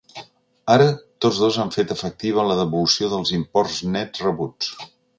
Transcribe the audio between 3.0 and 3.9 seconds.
dels imports